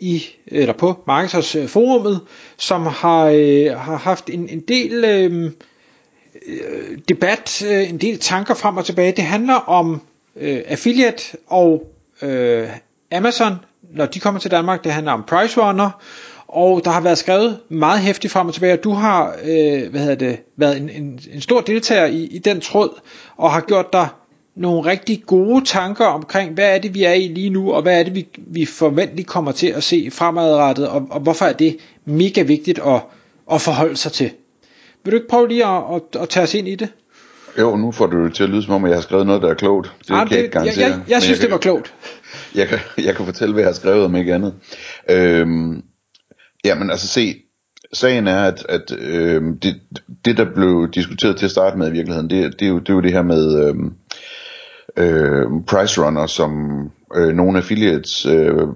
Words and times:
i 0.00 0.26
eller 0.46 0.72
på 0.72 1.02
Marketers 1.06 1.56
forumet, 1.66 2.20
som 2.56 2.86
har, 2.86 3.24
øh, 3.26 3.78
har 3.78 3.96
haft 3.96 4.30
en, 4.30 4.48
en 4.48 4.60
del 4.60 5.04
øh, 5.04 5.50
øh, 6.46 6.98
debat, 7.08 7.62
øh, 7.70 7.90
en 7.90 7.98
del 7.98 8.18
tanker 8.18 8.54
frem 8.54 8.76
og 8.76 8.84
tilbage. 8.84 9.12
Det 9.12 9.24
handler 9.24 9.54
om 9.54 10.00
øh, 10.36 10.60
affiliate 10.66 11.36
og 11.46 11.86
øh, 12.22 12.68
Amazon, 13.12 13.54
når 13.94 14.06
de 14.06 14.20
kommer 14.20 14.40
til 14.40 14.50
Danmark. 14.50 14.84
Det 14.84 14.92
handler 14.92 15.12
om 15.12 15.24
Price 15.28 15.60
Runner, 15.60 15.90
og 16.48 16.84
der 16.84 16.90
har 16.90 17.00
været 17.00 17.18
skrevet 17.18 17.58
meget 17.68 18.00
hæftigt 18.00 18.32
frem 18.32 18.48
og 18.48 18.54
tilbage, 18.54 18.72
og 18.72 18.84
du 18.84 18.92
har 18.92 19.36
øh, 19.42 19.90
hvad 19.90 20.00
hedder 20.00 20.14
det, 20.14 20.38
været 20.56 20.76
en, 20.76 20.90
en, 20.90 21.20
en 21.32 21.40
stor 21.40 21.60
deltager 21.60 22.06
i, 22.06 22.24
i 22.24 22.38
den 22.38 22.60
tråd, 22.60 23.00
og 23.36 23.52
har 23.52 23.60
gjort 23.60 23.92
dig 23.92 24.08
nogle 24.56 24.90
rigtig 24.90 25.22
gode 25.26 25.64
tanker 25.64 26.04
omkring, 26.04 26.54
hvad 26.54 26.74
er 26.74 26.78
det, 26.78 26.94
vi 26.94 27.04
er 27.04 27.12
i 27.12 27.28
lige 27.28 27.50
nu, 27.50 27.72
og 27.72 27.82
hvad 27.82 28.00
er 28.00 28.02
det, 28.02 28.14
vi, 28.14 28.26
vi 28.36 28.64
forventeligt 28.64 29.28
kommer 29.28 29.52
til 29.52 29.66
at 29.66 29.82
se 29.82 30.10
fremadrettet, 30.12 30.88
og, 30.88 31.06
og 31.10 31.20
hvorfor 31.20 31.44
er 31.44 31.52
det 31.52 31.76
mega 32.04 32.42
vigtigt 32.42 32.78
at, 32.78 33.02
at 33.52 33.60
forholde 33.60 33.96
sig 33.96 34.12
til. 34.12 34.30
Vil 35.04 35.12
du 35.12 35.16
ikke 35.16 35.28
prøve 35.28 35.48
lige 35.48 35.66
at, 35.66 35.82
at, 35.94 36.20
at 36.22 36.28
tage 36.28 36.44
os 36.44 36.54
ind 36.54 36.68
i 36.68 36.74
det? 36.74 36.88
Jo, 37.58 37.76
nu 37.76 37.92
får 37.92 38.06
du 38.06 38.24
det 38.24 38.34
til 38.34 38.42
at 38.42 38.48
lyde 38.50 38.62
som 38.62 38.74
om, 38.74 38.86
jeg 38.86 38.94
har 38.94 39.00
skrevet 39.02 39.26
noget, 39.26 39.42
der 39.42 39.50
er 39.50 39.54
klogt. 39.54 39.92
Det 40.08 40.10
ah, 40.10 40.28
kan 40.28 40.28
det, 40.28 40.36
jeg 40.36 40.44
ikke 40.44 40.58
Jeg, 40.58 40.78
jeg, 40.78 41.00
jeg 41.08 41.22
synes, 41.22 41.38
jeg 41.38 41.44
det 41.44 41.52
var 41.52 41.58
klogt. 41.58 41.94
Jeg 42.54 42.68
kan, 42.68 42.78
jeg 43.04 43.16
kan 43.16 43.24
fortælle, 43.24 43.52
hvad 43.52 43.62
jeg 43.62 43.68
har 43.68 43.74
skrevet 43.74 44.04
om 44.04 44.16
ikke 44.16 44.34
andet. 44.34 44.54
Øhm, 45.10 45.82
jamen 46.64 46.90
altså 46.90 47.08
se, 47.08 47.34
sagen 47.92 48.26
er, 48.26 48.38
at, 48.38 48.66
at 48.68 48.92
øhm, 48.98 49.58
det, 49.58 49.80
det, 50.24 50.36
der 50.36 50.54
blev 50.54 50.90
diskuteret 50.94 51.36
til 51.36 51.44
at 51.44 51.50
starte 51.50 51.78
med 51.78 51.88
i 51.88 51.92
virkeligheden, 51.92 52.30
det, 52.30 52.60
det, 52.60 52.66
er, 52.66 52.68
jo, 52.68 52.78
det 52.78 52.88
er 52.88 52.94
jo 52.94 53.00
det 53.00 53.12
her 53.12 53.22
med 53.22 53.68
øhm, 53.68 53.92
øh, 54.96 55.46
price 55.66 56.04
runner, 56.04 56.26
som 56.26 56.80
øh, 57.16 57.34
nogle 57.34 57.58
affiliates 57.58 58.26
øh, 58.26 58.68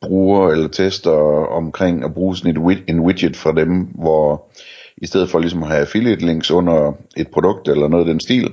bruger 0.00 0.50
eller 0.50 0.68
tester 0.68 1.10
omkring 1.50 2.04
at 2.04 2.14
bruge 2.14 2.36
sådan 2.36 2.68
et, 2.70 2.84
en 2.86 3.00
widget 3.00 3.36
fra 3.36 3.52
dem, 3.52 3.88
hvor 3.94 4.50
i 4.96 5.06
stedet 5.06 5.30
for 5.30 5.38
ligesom 5.38 5.62
at 5.62 5.68
have 5.68 5.80
affiliate 5.80 6.26
links 6.26 6.50
under 6.50 6.92
et 7.16 7.28
produkt 7.28 7.68
eller 7.68 7.88
noget 7.88 8.04
af 8.04 8.10
den 8.10 8.20
stil, 8.20 8.52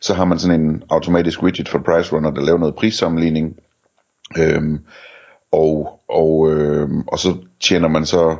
så 0.00 0.14
har 0.14 0.24
man 0.24 0.38
sådan 0.38 0.60
en 0.60 0.82
automatisk 0.90 1.42
widget 1.42 1.68
for 1.68 1.78
price 1.78 2.12
runner, 2.12 2.30
der 2.30 2.42
laver 2.42 2.58
noget 2.58 2.74
prissammenligning. 2.74 3.56
Øhm, 4.38 4.78
og, 5.52 6.00
og, 6.08 6.50
øhm, 6.50 7.00
og 7.00 7.18
så 7.18 7.36
tjener 7.60 7.88
man 7.88 8.06
så 8.06 8.36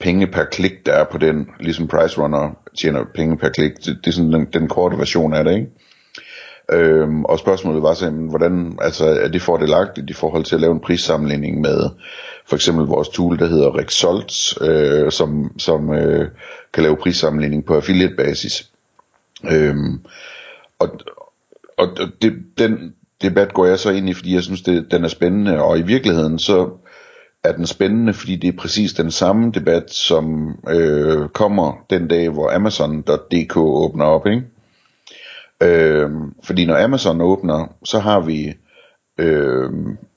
penge 0.00 0.26
per 0.26 0.44
klik, 0.44 0.86
der 0.86 0.92
er 0.92 1.04
på 1.04 1.18
den, 1.18 1.48
ligesom 1.60 1.88
price 1.88 2.22
runner 2.22 2.58
tjener 2.78 3.04
penge 3.14 3.36
per 3.36 3.48
klik. 3.48 3.72
Det, 3.76 3.98
det 4.04 4.06
er 4.06 4.10
sådan 4.10 4.32
den, 4.32 4.46
den 4.52 4.68
korte 4.68 4.98
version 4.98 5.34
af 5.34 5.44
det, 5.44 5.54
ikke? 5.54 5.70
Øhm, 6.72 7.24
og 7.24 7.38
spørgsmålet 7.38 7.82
var 7.82 7.94
så, 7.94 8.10
hvordan 8.10 8.78
altså, 8.80 9.06
er 9.06 9.28
det 9.28 9.42
fordelagtigt 9.42 10.10
i 10.10 10.12
forhold 10.12 10.44
til 10.44 10.54
at 10.54 10.60
lave 10.60 10.72
en 10.72 10.80
prissammenligning 10.80 11.60
med 11.60 11.90
for 12.46 12.56
eksempel 12.56 12.86
vores 12.86 13.08
tool, 13.08 13.38
der 13.38 13.46
hedder 13.46 13.78
Rexolts, 13.78 14.58
øh, 14.60 15.10
som, 15.12 15.58
som 15.58 15.94
øh, 15.94 16.28
kan 16.72 16.82
lave 16.82 16.96
prissammenligning 16.96 17.64
på 17.64 17.74
affiliate 17.74 18.14
basis. 18.16 18.70
Øhm, 19.50 20.00
og 20.78 20.88
og 21.76 21.88
det, 22.22 22.32
den 22.58 22.94
debat 23.22 23.54
går 23.54 23.66
jeg 23.66 23.78
så 23.78 23.90
ind 23.90 24.08
i, 24.08 24.14
fordi 24.14 24.34
jeg 24.34 24.42
synes, 24.42 24.62
det, 24.62 24.86
den 24.90 25.04
er 25.04 25.08
spændende, 25.08 25.62
og 25.62 25.78
i 25.78 25.82
virkeligheden 25.82 26.38
så 26.38 26.70
er 27.44 27.52
den 27.52 27.66
spændende, 27.66 28.12
fordi 28.12 28.36
det 28.36 28.48
er 28.48 28.58
præcis 28.58 28.92
den 28.92 29.10
samme 29.10 29.52
debat, 29.52 29.90
som 29.90 30.58
øh, 30.68 31.28
kommer 31.28 31.84
den 31.90 32.08
dag, 32.08 32.28
hvor 32.28 32.50
Amazon.dk 32.54 33.56
åbner 33.56 34.04
op, 34.04 34.26
ikke? 34.26 34.42
Øh, 35.64 36.10
fordi 36.42 36.66
når 36.66 36.84
Amazon 36.84 37.20
åbner, 37.20 37.76
så 37.84 37.98
har 37.98 38.20
vi 38.20 38.54
øh, 39.18 39.70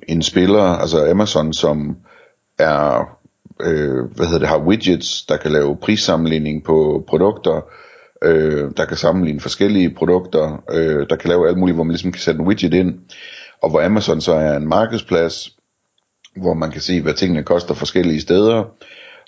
en 0.08 0.22
spiller, 0.22 0.64
altså 0.64 1.10
Amazon, 1.10 1.54
som 1.54 1.98
er, 2.60 3.10
øh, 3.62 4.06
hvad 4.16 4.26
hedder 4.26 4.40
det, 4.40 4.48
har 4.48 4.66
widgets, 4.68 5.26
der 5.26 5.38
kan 5.38 5.52
lave 5.52 5.78
prissammenligning 5.78 6.64
på 6.64 7.06
produkter, 7.08 7.62
øh, 8.24 8.72
der 8.78 8.86
kan 8.86 8.98
sammenligne 8.98 9.40
forskellige 9.40 9.96
produkter, 9.96 10.64
øh, 10.72 11.06
der 11.10 11.16
kan 11.16 11.30
lave 11.30 11.48
alt 11.48 11.58
muligt, 11.58 11.76
hvor 11.76 11.84
man 11.84 11.92
ligesom 11.92 12.12
kan 12.12 12.22
sætte 12.22 12.40
en 12.40 12.48
widget 12.48 12.74
ind, 12.74 13.00
og 13.62 13.70
hvor 13.70 13.82
Amazon 13.82 14.22
så 14.22 14.34
er 14.34 14.58
en 14.58 14.68
markedsplads, 14.68 15.50
hvor 16.36 16.54
man 16.54 16.72
kan 16.72 16.82
se, 16.82 17.02
hvad 17.02 17.14
tingene 17.14 17.44
koster 17.44 17.74
forskellige 17.74 18.22
steder, 18.22 18.64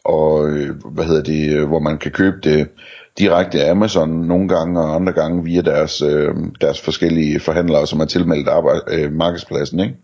og 0.10 0.50
øh, 0.50 0.84
hvad 0.86 1.06
hedder 1.06 1.24
det, 1.24 1.58
øh, 1.58 1.68
hvor 1.68 1.80
man 1.80 1.98
kan 1.98 2.12
købe 2.12 2.38
det 2.44 2.70
direkte 3.18 3.64
af 3.64 3.72
Amazon 3.72 4.10
nogle 4.10 4.48
gange, 4.48 4.80
og 4.80 4.96
andre 4.96 5.14
gange 5.14 5.44
via 5.44 5.62
deres, 5.62 6.02
øh, 6.02 6.36
deres 6.62 6.82
forskellige 6.82 7.40
forhandlere, 7.40 7.88
som 7.88 8.00
er 8.00 8.06
tilmeldt 8.06 8.48
arbejde, 8.48 8.82
øh, 8.88 9.12
markedspladsen. 9.12 9.80
Ikke? 9.80 9.96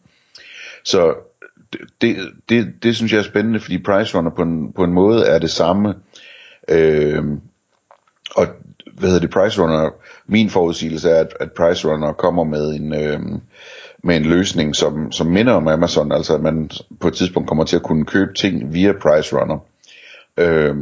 Så 0.86 1.14
det, 2.02 2.16
det, 2.50 2.74
det 2.84 2.96
synes 2.96 3.12
jeg 3.12 3.20
er 3.20 3.24
spændende, 3.24 3.60
fordi 3.60 3.78
Price 3.78 4.18
Runner 4.18 4.32
på 4.32 4.42
en, 4.42 4.74
på 4.74 4.84
en 4.84 4.94
måde 4.94 5.26
er 5.26 5.40
det 5.40 5.52
samme. 5.52 5.94
Øh, 6.70 7.24
og 8.36 8.48
hvad 8.94 9.10
hedder 9.10 9.22
det, 9.22 9.30
Price 9.30 9.62
Runner, 9.62 9.90
min 10.28 10.50
forudsigelse 10.50 11.10
er, 11.10 11.20
at, 11.20 11.34
at 11.40 11.52
Price 11.52 11.88
Runner 11.88 12.14
kommer 12.14 12.44
med 12.44 12.70
en, 12.70 12.94
øh, 12.94 13.20
med 14.04 14.18
en 14.18 14.26
løsning, 14.26 14.76
som, 14.76 15.12
som 15.12 15.28
minder 15.28 15.54
om 15.54 15.68
Amazon, 15.68 16.12
altså 16.12 16.36
at 16.36 16.42
man 16.42 16.70
på 17.00 17.08
et 17.08 17.14
tidspunkt 17.14 17.48
kommer 17.48 17.64
til 17.64 17.76
at 17.76 17.84
kunne 17.84 18.06
købe 18.06 18.34
ting 18.34 18.74
via 18.74 18.92
Price 18.92 19.40
Runner. 19.40 19.60
Øh, 20.40 20.76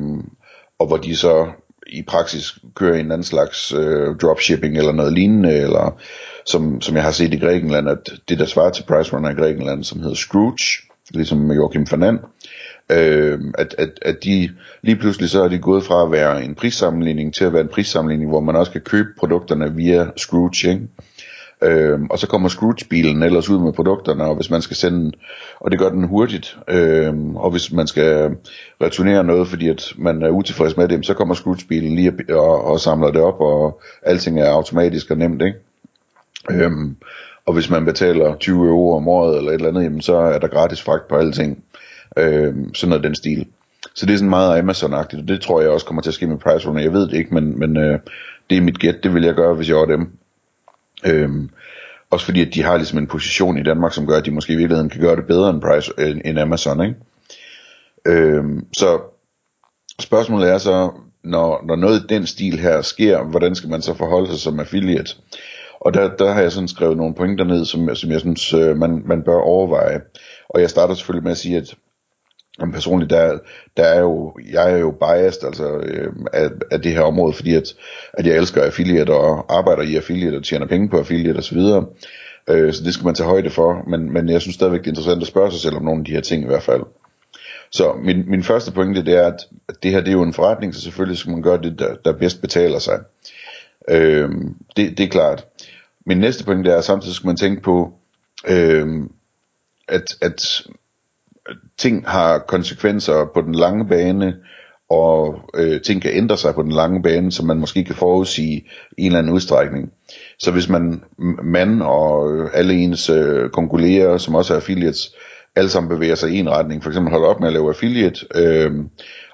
og 0.79 0.87
hvor 0.87 0.97
de 0.97 1.15
så 1.15 1.51
i 1.87 2.01
praksis 2.01 2.57
kører 2.75 2.99
en 2.99 3.11
anden 3.11 3.23
slags 3.23 3.73
øh, 3.73 4.15
dropshipping 4.21 4.77
eller 4.77 4.91
noget 4.91 5.13
lignende, 5.13 5.53
eller 5.53 5.99
som, 6.45 6.81
som 6.81 6.95
jeg 6.95 7.03
har 7.03 7.11
set 7.11 7.33
i 7.33 7.39
Grækenland, 7.39 7.89
at 7.89 8.13
det 8.29 8.39
der 8.39 8.45
svarer 8.45 8.71
til 8.71 8.83
Price 8.83 9.15
Runner 9.15 9.29
i 9.29 9.33
Grækenland, 9.33 9.83
som 9.83 9.99
hedder 9.99 10.15
Scrooge, 10.15 10.89
ligesom 11.11 11.51
Joachim 11.51 11.87
Fernand, 11.87 12.19
øh, 12.91 13.39
at, 13.57 13.75
at, 13.77 13.89
at 14.01 14.23
de 14.23 14.49
lige 14.81 14.95
pludselig 14.95 15.29
så 15.29 15.43
er 15.43 15.47
de 15.47 15.59
gået 15.59 15.83
fra 15.83 16.03
at 16.03 16.11
være 16.11 16.43
en 16.43 16.55
prissammenligning 16.55 17.33
til 17.33 17.45
at 17.45 17.53
være 17.53 17.61
en 17.61 17.67
prissammenligning, 17.67 18.29
hvor 18.29 18.39
man 18.39 18.55
også 18.55 18.71
kan 18.71 18.81
købe 18.81 19.09
produkterne 19.19 19.75
via 19.75 20.07
Scrooge, 20.17 20.69
ikke? 20.69 20.87
Øhm, 21.63 22.07
og 22.09 22.19
så 22.19 22.27
kommer 22.27 22.49
Scrooge-bilen 22.49 23.23
ellers 23.23 23.49
ud 23.49 23.59
med 23.59 23.73
produkterne, 23.73 24.23
og 24.23 24.35
hvis 24.35 24.49
man 24.49 24.61
skal 24.61 24.77
sende, 24.77 25.11
og 25.59 25.71
det 25.71 25.79
gør 25.79 25.89
den 25.89 26.03
hurtigt, 26.03 26.57
øhm, 26.67 27.35
og 27.35 27.51
hvis 27.51 27.71
man 27.71 27.87
skal 27.87 28.35
returnere 28.81 29.23
noget, 29.23 29.47
fordi 29.47 29.69
at 29.69 29.93
man 29.97 30.21
er 30.21 30.29
utilfreds 30.29 30.77
med 30.77 30.87
det, 30.87 31.05
så 31.05 31.13
kommer 31.13 31.35
Scrooge-bilen 31.35 31.95
lige 31.95 32.13
og, 32.29 32.63
og 32.63 32.79
samler 32.79 33.11
det 33.11 33.21
op, 33.21 33.41
og 33.41 33.81
alting 34.01 34.39
er 34.39 34.49
automatisk 34.49 35.11
og 35.11 35.17
nemt, 35.17 35.41
ikke? 35.41 35.57
Øhm, 36.51 36.95
og 37.45 37.53
hvis 37.53 37.69
man 37.69 37.85
betaler 37.85 38.35
20 38.35 38.67
euro 38.67 38.95
om 38.95 39.07
året 39.07 39.37
eller 39.37 39.51
et 39.51 39.55
eller 39.55 39.69
andet, 39.69 39.83
jamen, 39.83 40.01
så 40.01 40.15
er 40.15 40.39
der 40.39 40.47
gratis 40.47 40.81
fragt 40.81 41.07
på 41.07 41.15
alting. 41.15 41.63
Øhm, 42.17 42.73
sådan 42.73 42.89
noget 42.89 43.03
den 43.03 43.15
stil. 43.15 43.47
Så 43.95 44.05
det 44.05 44.13
er 44.13 44.17
sådan 44.17 44.29
meget 44.29 44.59
Amazon-agtigt, 44.59 45.21
og 45.21 45.27
det 45.27 45.41
tror 45.41 45.61
jeg 45.61 45.69
også 45.69 45.85
kommer 45.85 46.01
til 46.01 46.09
at 46.09 46.13
ske 46.13 46.27
med 46.27 46.37
Price 46.37 46.67
Runner. 46.67 46.81
Jeg 46.81 46.93
ved 46.93 47.07
det 47.07 47.13
ikke, 47.13 47.33
men, 47.33 47.59
men 47.59 47.77
øh, 47.77 47.99
det 48.49 48.57
er 48.57 48.61
mit 48.61 48.79
gæt, 48.79 49.03
det 49.03 49.13
vil 49.13 49.23
jeg 49.23 49.33
gøre, 49.33 49.53
hvis 49.55 49.69
jeg 49.69 49.77
var 49.77 49.85
dem. 49.85 50.11
Øhm, 51.05 51.49
også 52.09 52.25
fordi, 52.25 52.41
at 52.41 52.53
de 52.53 52.63
har 52.63 52.77
ligesom 52.77 52.99
en 52.99 53.07
position 53.07 53.57
i 53.57 53.63
Danmark, 53.63 53.93
som 53.93 54.07
gør, 54.07 54.17
at 54.17 54.25
de 54.25 54.31
måske 54.31 54.53
i 54.53 54.55
virkeligheden 54.55 54.89
kan 54.89 55.01
gøre 55.01 55.15
det 55.15 55.25
bedre 55.25 55.49
end, 55.49 55.61
Price, 55.61 55.91
øh, 55.97 56.11
end, 56.11 56.21
end 56.25 56.39
Amazon. 56.39 56.85
Ikke? 56.85 56.95
Øhm, 58.05 58.65
så 58.77 58.99
spørgsmålet 59.99 60.49
er 60.49 60.57
så, 60.57 60.91
når, 61.23 61.65
når 61.67 61.75
noget 61.75 62.03
i 62.03 62.07
den 62.09 62.27
stil 62.27 62.59
her 62.59 62.81
sker, 62.81 63.23
hvordan 63.23 63.55
skal 63.55 63.69
man 63.69 63.81
så 63.81 63.93
forholde 63.93 64.27
sig 64.27 64.39
som 64.39 64.59
affiliate? 64.59 65.15
Og 65.79 65.93
der, 65.93 66.15
der 66.15 66.31
har 66.31 66.41
jeg 66.41 66.51
sådan 66.51 66.67
skrevet 66.67 66.97
nogle 66.97 67.15
pointer 67.15 67.45
ned, 67.45 67.65
som, 67.65 67.95
som 67.95 68.11
jeg 68.11 68.19
synes, 68.19 68.53
øh, 68.53 68.77
man, 68.77 69.03
man 69.05 69.23
bør 69.23 69.39
overveje. 69.39 70.01
Og 70.49 70.61
jeg 70.61 70.69
starter 70.69 70.93
selvfølgelig 70.93 71.23
med 71.23 71.31
at 71.31 71.37
sige, 71.37 71.57
at 71.57 71.75
men 72.65 72.73
personligt, 72.73 73.09
der, 73.09 73.37
der 73.77 73.83
er 73.83 73.99
jo, 73.99 74.33
jeg 74.51 74.71
er 74.73 74.77
jo 74.77 74.91
biased 74.91 75.43
altså, 75.43 75.77
øh, 75.77 76.13
af, 76.33 76.49
af 76.71 76.81
det 76.81 76.91
her 76.91 77.01
område, 77.01 77.33
fordi 77.33 77.55
at, 77.55 77.75
at 78.13 78.27
jeg 78.27 78.37
elsker 78.37 78.63
affiliate 78.63 79.11
og 79.11 79.57
arbejder 79.57 79.83
i 79.83 79.95
affiliate 79.95 80.35
og 80.35 80.43
tjener 80.43 80.67
penge 80.67 80.89
på 80.89 80.97
affiliate 80.97 81.37
osv. 81.37 81.57
Øh, 82.49 82.73
så 82.73 82.83
det 82.83 82.93
skal 82.93 83.05
man 83.05 83.15
tage 83.15 83.29
højde 83.29 83.49
for, 83.49 83.83
men, 83.89 84.13
men 84.13 84.29
jeg 84.29 84.41
synes 84.41 84.55
stadigvæk, 84.55 84.79
det 84.79 84.87
er 84.87 84.91
interessant 84.91 85.21
at 85.21 85.27
spørge 85.27 85.51
sig 85.51 85.61
selv 85.61 85.75
om 85.75 85.83
nogle 85.83 85.99
af 85.99 86.05
de 86.05 86.11
her 86.11 86.21
ting 86.21 86.43
i 86.43 86.47
hvert 86.47 86.63
fald. 86.63 86.83
Så 87.71 87.93
min, 88.03 88.29
min 88.29 88.43
første 88.43 88.71
pointe, 88.71 89.05
det 89.05 89.13
er, 89.13 89.27
at 89.27 89.83
det 89.83 89.91
her 89.91 89.99
det 89.99 90.07
er 90.07 90.11
jo 90.11 90.23
en 90.23 90.33
forretning, 90.33 90.75
så 90.75 90.81
selvfølgelig 90.81 91.17
skal 91.17 91.31
man 91.31 91.41
gøre 91.41 91.61
det, 91.61 91.79
der, 91.79 91.95
der 92.05 92.11
bedst 92.11 92.41
betaler 92.41 92.79
sig. 92.79 92.99
Øh, 93.89 94.29
det, 94.77 94.97
det 94.97 95.03
er 95.03 95.09
klart. 95.09 95.45
Min 96.05 96.17
næste 96.17 96.45
pointe 96.45 96.71
er, 96.71 96.77
at 96.77 96.83
samtidig 96.83 97.15
skal 97.15 97.27
man 97.27 97.37
tænke 97.37 97.61
på, 97.61 97.93
øh, 98.47 98.87
at, 99.87 100.15
at 100.21 100.61
ting 101.77 102.07
har 102.07 102.39
konsekvenser 102.39 103.25
på 103.33 103.41
den 103.41 103.55
lange 103.55 103.87
bane, 103.87 104.35
og 104.89 105.35
øh, 105.55 105.81
ting 105.81 106.01
kan 106.01 106.11
ændre 106.13 106.37
sig 106.37 106.55
på 106.55 106.61
den 106.61 106.71
lange 106.71 107.01
bane, 107.01 107.31
som 107.31 107.47
man 107.47 107.59
måske 107.59 107.83
kan 107.83 107.95
forudsige 107.95 108.65
i 108.97 109.01
en 109.01 109.05
eller 109.05 109.19
anden 109.19 109.33
udstrækning. 109.33 109.91
Så 110.39 110.51
hvis 110.51 110.69
man, 110.69 111.03
man 111.43 111.81
og 111.81 112.33
øh, 112.33 112.49
alle 112.53 112.73
ens 112.73 113.09
øh, 113.09 113.49
konkurrerer, 113.49 114.17
som 114.17 114.35
også 114.35 114.53
er 114.53 114.57
affiliates, 114.57 115.15
alle 115.55 115.69
sammen 115.69 115.89
bevæger 115.89 116.15
sig 116.15 116.29
i 116.29 116.39
en 116.39 116.49
retning, 116.49 116.83
for 116.83 116.89
eksempel 116.89 117.11
holder 117.11 117.27
op 117.27 117.39
med 117.39 117.47
at 117.47 117.53
lave 117.53 117.69
affiliate, 117.69 118.25
øh, 118.35 118.71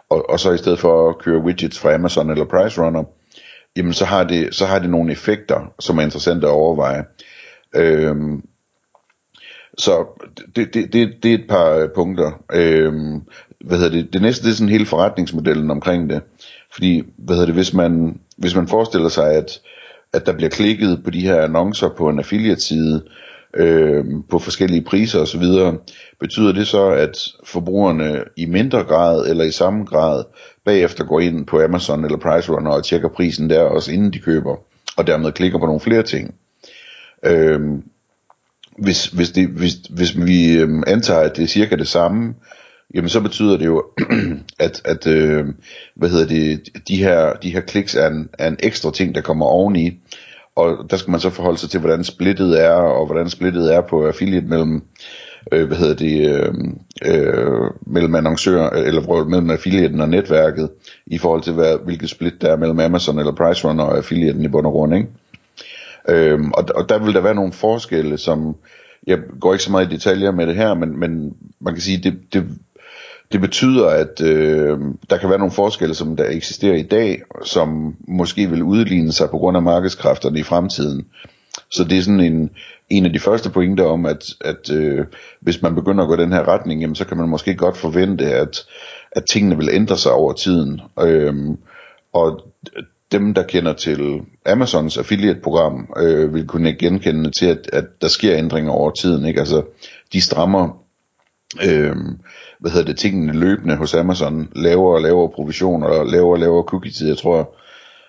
og, 0.09 0.29
og 0.29 0.39
så 0.39 0.51
i 0.51 0.57
stedet 0.57 0.79
for 0.79 1.09
at 1.09 1.17
køre 1.19 1.39
widgets 1.39 1.79
fra 1.79 1.93
Amazon 1.93 2.29
eller 2.29 2.45
Price 2.45 2.81
Runner, 2.81 3.03
jamen 3.77 3.93
så 3.93 4.05
har 4.05 4.23
det, 4.23 4.55
så 4.55 4.65
har 4.65 4.79
det 4.79 4.89
nogle 4.89 5.11
effekter, 5.11 5.73
som 5.79 5.97
er 5.97 6.01
interessante 6.01 6.47
at 6.47 6.51
overveje. 6.51 7.03
Øh, 7.75 8.15
så 9.79 10.05
det, 10.55 10.73
det, 10.73 10.93
det, 10.93 11.23
det 11.23 11.31
er 11.31 11.35
et 11.35 11.45
par 11.49 11.69
øh, 11.69 11.89
punkter. 11.95 12.31
Øhm, 12.53 13.21
hvad 13.65 13.77
hedder 13.77 13.91
det, 13.91 14.13
det 14.13 14.21
næste 14.21 14.45
det 14.45 14.51
er 14.51 14.55
sådan 14.55 14.71
hele 14.71 14.85
forretningsmodellen 14.85 15.71
omkring 15.71 16.09
det. 16.09 16.21
Fordi, 16.73 17.03
hvad 17.17 17.35
hedder 17.35 17.45
det, 17.45 17.55
hvis 17.55 17.73
man, 17.73 18.19
hvis 18.37 18.55
man 18.55 18.67
forestiller 18.67 19.09
sig, 19.09 19.33
at, 19.33 19.61
at 20.13 20.25
der 20.25 20.33
bliver 20.33 20.49
klikket 20.49 21.01
på 21.03 21.09
de 21.09 21.21
her 21.21 21.41
annoncer 21.41 21.89
på 21.97 22.09
en 22.09 22.19
affiliate 22.19 22.61
side, 22.61 23.03
øh, 23.55 24.05
på 24.29 24.39
forskellige 24.39 24.83
priser 24.83 25.19
osv., 25.19 25.43
betyder 26.19 26.51
det 26.51 26.67
så, 26.67 26.89
at 26.89 27.27
forbrugerne 27.43 28.23
i 28.37 28.45
mindre 28.45 28.83
grad 28.83 29.29
eller 29.29 29.43
i 29.43 29.51
samme 29.51 29.85
grad 29.85 30.23
bagefter 30.65 31.03
går 31.03 31.19
ind 31.19 31.45
på 31.45 31.61
Amazon 31.61 32.05
eller 32.05 32.17
PriceRunner 32.17 32.71
og 32.71 32.85
tjekker 32.85 33.09
prisen 33.09 33.49
der 33.49 33.61
også 33.61 33.91
inden 33.91 34.13
de 34.13 34.19
køber, 34.19 34.55
og 34.97 35.07
dermed 35.07 35.31
klikker 35.31 35.59
på 35.59 35.65
nogle 35.65 35.79
flere 35.79 36.03
ting. 36.03 36.35
Øh, 37.25 37.59
hvis, 38.81 39.05
hvis, 39.05 39.29
det, 39.29 39.47
hvis, 39.47 39.73
hvis 39.89 40.17
vi 40.17 40.57
øh, 40.57 40.69
antager, 40.87 41.19
at 41.19 41.37
det 41.37 41.43
er 41.43 41.47
cirka 41.47 41.75
det 41.75 41.87
samme, 41.87 42.33
jamen 42.95 43.09
så 43.09 43.21
betyder 43.21 43.57
det 43.57 43.65
jo, 43.65 43.83
at, 44.59 44.81
at 44.85 45.07
øh, 45.07 45.45
hvad 45.95 46.09
hedder 46.09 46.27
det, 46.27 46.69
de 46.87 46.95
her, 46.95 47.33
de 47.33 47.51
her 47.51 47.61
kliks 47.61 47.95
er 47.95 48.07
en, 48.07 48.29
er 48.39 48.47
en 48.47 48.57
ekstra 48.59 48.91
ting, 48.91 49.15
der 49.15 49.21
kommer 49.21 49.45
oveni, 49.45 49.99
og 50.55 50.89
der 50.89 50.97
skal 50.97 51.11
man 51.11 51.19
så 51.19 51.29
forholde 51.29 51.57
sig 51.57 51.69
til, 51.69 51.79
hvordan 51.79 52.03
splittet 52.03 52.63
er, 52.63 52.71
og 52.71 53.05
hvordan 53.05 53.29
splittet 53.29 53.75
er 53.75 53.81
på 53.81 54.07
affiliate 54.07 54.47
mellem, 54.47 54.83
øh, 55.51 55.67
hvad 55.67 55.77
hedder 55.77 55.95
det, 55.95 56.29
øh, 56.29 56.53
øh, 57.05 57.71
mellem 57.87 58.15
annoncør, 58.15 58.69
eller 58.69 59.23
mellem 59.23 59.49
affiliaten 59.49 60.01
og 60.01 60.09
netværket, 60.09 60.69
i 61.07 61.17
forhold 61.17 61.41
til, 61.41 61.53
hvad, 61.53 61.77
hvilket 61.85 62.09
split 62.09 62.41
der 62.41 62.51
er 62.51 62.57
mellem 62.57 62.79
Amazon 62.79 63.19
eller 63.19 63.35
PriceRunner 63.35 63.83
og 63.83 63.97
affiliaten 63.97 64.43
i 64.43 64.47
bund 64.47 64.65
og 64.65 64.71
grund, 64.71 64.95
ikke? 64.95 65.07
Øhm, 66.07 66.51
og, 66.51 66.65
og 66.75 66.89
der 66.89 66.99
vil 66.99 67.13
der 67.13 67.21
være 67.21 67.35
nogle 67.35 67.53
forskelle, 67.53 68.17
som 68.17 68.55
jeg 69.07 69.19
går 69.41 69.53
ikke 69.53 69.63
så 69.63 69.71
meget 69.71 69.91
i 69.91 69.95
detaljer 69.95 70.31
med 70.31 70.47
det 70.47 70.55
her, 70.55 70.73
men, 70.73 70.99
men 70.99 71.33
man 71.59 71.73
kan 71.73 71.81
sige, 71.81 71.97
det, 71.97 72.19
det, 72.33 72.45
det 73.31 73.41
betyder, 73.41 73.87
at 73.87 74.21
øh, 74.21 74.79
der 75.09 75.17
kan 75.17 75.29
være 75.29 75.39
nogle 75.39 75.53
forskelle, 75.53 75.95
som 75.95 76.15
der 76.15 76.25
eksisterer 76.29 76.75
i 76.75 76.83
dag, 76.83 77.21
som 77.43 77.95
måske 78.07 78.49
vil 78.49 78.63
udligne 78.63 79.11
sig 79.11 79.29
på 79.29 79.37
grund 79.37 79.57
af 79.57 79.63
markedskræfterne 79.63 80.39
i 80.39 80.43
fremtiden. 80.43 81.05
Så 81.71 81.83
det 81.83 81.97
er 81.97 82.01
sådan 82.01 82.19
en, 82.19 82.49
en 82.89 83.05
af 83.05 83.13
de 83.13 83.19
første 83.19 83.49
pointer 83.49 83.85
om, 83.85 84.05
at, 84.05 84.25
at 84.41 84.71
øh, 84.71 85.05
hvis 85.41 85.61
man 85.61 85.75
begynder 85.75 86.03
at 86.03 86.07
gå 86.07 86.15
den 86.15 86.33
her 86.33 86.47
retning, 86.47 86.81
jamen, 86.81 86.95
så 86.95 87.05
kan 87.05 87.17
man 87.17 87.29
måske 87.29 87.55
godt 87.55 87.77
forvente, 87.77 88.25
at, 88.25 88.65
at 89.11 89.23
tingene 89.31 89.57
vil 89.57 89.69
ændre 89.71 89.97
sig 89.97 90.11
over 90.11 90.33
tiden. 90.33 90.81
Øh, 91.01 91.33
og 92.13 92.41
dem, 93.11 93.33
der 93.33 93.43
kender 93.43 93.73
til 93.73 94.21
Amazons 94.45 94.97
affiliate-program, 94.97 95.93
øh, 95.97 96.33
vil 96.33 96.47
kunne 96.47 96.73
genkende 96.73 97.31
til, 97.31 97.45
at, 97.45 97.69
at 97.73 97.85
der 98.01 98.07
sker 98.07 98.37
ændringer 98.37 98.71
over 98.71 98.91
tiden. 98.91 99.25
Ikke? 99.25 99.39
Altså, 99.39 99.63
de 100.13 100.21
strammer 100.21 100.83
øh, 101.65 101.95
hvad 102.59 102.71
hedder 102.71 102.85
det, 102.85 102.97
tingene 102.97 103.33
løbende 103.33 103.75
hos 103.75 103.93
Amazon, 103.93 104.49
lavere 104.55 104.95
og 104.95 105.01
lavere 105.01 105.29
provisioner 105.29 105.87
og 105.87 106.07
lavere 106.07 106.35
og 106.35 106.39
lavere 106.39 106.63
cookie-tid. 106.63 107.07
Jeg 107.07 107.17
tror, 107.17 107.55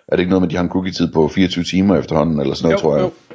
er 0.08 0.16
det 0.16 0.20
ikke 0.20 0.30
noget 0.30 0.42
med, 0.42 0.48
at 0.48 0.50
de 0.50 0.56
har 0.56 0.64
en 0.64 0.70
cookie-tid 0.70 1.12
på 1.12 1.28
24 1.28 1.64
timer 1.64 1.96
efterhånden, 1.96 2.40
eller 2.40 2.54
sådan 2.54 2.68
noget, 2.68 2.82
jo, 2.82 2.88
tror 2.88 2.96
jeg. 2.96 3.04
Jo. 3.04 3.29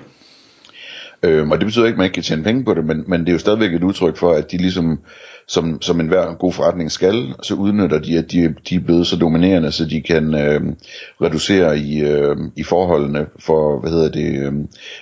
Øhm, 1.23 1.51
og 1.51 1.57
det 1.57 1.65
betyder 1.65 1.85
ikke, 1.85 1.93
at 1.93 1.97
man 1.97 2.05
ikke 2.05 2.13
kan 2.13 2.23
tjene 2.23 2.43
penge 2.43 2.63
på 2.63 2.73
det, 2.73 2.85
men, 2.85 3.03
men 3.07 3.19
det 3.19 3.29
er 3.29 3.33
jo 3.33 3.39
stadigvæk 3.39 3.73
et 3.73 3.83
udtryk 3.83 4.17
for, 4.17 4.31
at 4.31 4.51
de 4.51 4.57
ligesom, 4.57 4.99
som, 5.47 5.81
som 5.81 5.99
enhver 5.99 6.33
god 6.33 6.53
forretning 6.53 6.91
skal, 6.91 7.33
så 7.43 7.55
udnytter 7.55 7.99
de, 7.99 8.17
at 8.17 8.31
de, 8.31 8.55
de 8.69 8.75
er 8.75 8.79
blevet 8.79 9.07
så 9.07 9.15
dominerende, 9.15 9.71
så 9.71 9.85
de 9.85 10.01
kan 10.01 10.33
øh, 10.33 10.61
reducere 11.21 11.79
i, 11.79 12.03
øh, 12.03 12.35
i 12.55 12.63
forholdene 12.63 13.25
for, 13.39 13.79
hvad 13.79 13.91
hedder 13.91 14.09
det, 14.09 14.45
øh, 14.45 14.53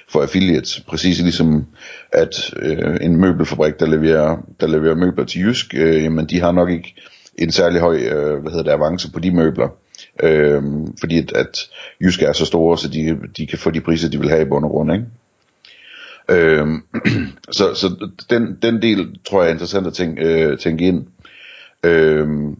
for 0.10 0.21
affiliates. 0.21 0.80
Præcis 0.88 1.21
ligesom, 1.21 1.65
at 2.13 2.54
øh, 2.56 2.98
en 3.01 3.18
møbelfabrik, 3.18 3.80
der 3.80 3.86
leverer, 3.86 4.38
der 4.59 4.68
leverer 4.68 4.95
møbler 4.95 5.25
til 5.25 5.42
Jysk, 5.42 5.74
øh, 5.77 6.04
jamen 6.04 6.25
de 6.25 6.39
har 6.39 6.51
nok 6.51 6.69
ikke 6.69 6.95
en 7.38 7.51
særlig 7.51 7.81
høj, 7.81 7.95
øh, 7.95 8.42
hvad 8.42 8.51
hedder 8.51 8.63
det, 8.63 8.71
avance 8.71 9.12
på 9.12 9.19
de 9.19 9.31
møbler. 9.31 9.68
Øh, 10.24 10.63
fordi 11.00 11.18
at, 11.18 11.31
at 11.36 11.59
Jysk 12.01 12.21
er 12.21 12.33
så 12.33 12.45
store, 12.45 12.77
så 12.77 12.88
de, 12.88 13.18
de 13.38 13.48
kan 13.48 13.57
få 13.57 13.71
de 13.71 13.81
priser, 13.81 14.09
de 14.09 14.19
vil 14.19 14.30
have 14.30 14.42
i 14.42 14.45
bund 14.45 14.66
og 14.66 14.71
grund, 14.71 14.94
ikke? 14.94 15.06
Øhm, 16.33 16.83
så 17.57 17.74
så 17.75 18.09
den, 18.30 18.57
den 18.62 18.81
del 18.81 19.19
tror 19.30 19.41
jeg 19.41 19.50
er 19.50 19.53
interessant 19.53 19.88
at 19.88 19.94
tænke, 19.94 20.24
øh, 20.24 20.57
tænke 20.57 20.85
ind. 20.85 21.07
Øhm, 21.83 22.57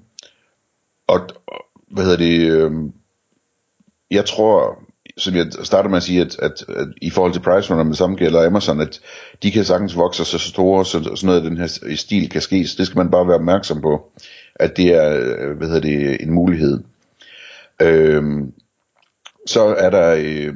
og 1.08 1.20
hvad 1.92 2.04
hedder 2.04 2.18
det, 2.18 2.52
øh, 2.52 2.72
jeg 4.12 4.26
tror, 4.26 4.84
som 5.18 5.36
jeg 5.36 5.46
starter 5.64 5.90
med 5.90 5.98
at 5.98 6.04
sige, 6.04 6.22
at, 6.22 6.40
at, 6.40 6.66
at 6.70 6.88
i 7.02 7.10
forhold 7.10 7.34
til 7.34 7.40
price 7.40 7.72
runner, 7.72 7.84
men 7.84 7.96
samme 7.96 8.16
gælder 8.16 8.48
Amazon, 8.48 8.82
at 8.82 9.02
de 9.44 9.52
kan 9.52 9.66
sagtens 9.66 9.98
vokse 9.98 10.26
så 10.26 10.40
store, 10.40 10.86
så 10.86 11.04
sådan 11.04 11.18
noget 11.24 11.44
af 11.44 11.50
den 11.50 11.58
her 11.58 11.96
stil 11.96 12.30
kan 12.30 12.42
ske, 12.42 12.68
så 12.68 12.76
det 12.78 12.88
skal 12.88 12.98
man 12.98 13.12
bare 13.12 13.28
være 13.28 13.36
opmærksom 13.36 13.82
på, 13.82 14.12
at 14.56 14.78
det 14.78 14.94
er, 14.94 15.10
øh, 15.10 15.58
hvad 15.58 15.68
hedder 15.68 15.82
det, 15.82 16.24
en 16.24 16.32
mulighed. 16.32 16.84
Øhm, 17.82 18.54
så 19.48 19.64
er 19.64 19.90
der, 19.90 20.16
øh, 20.20 20.56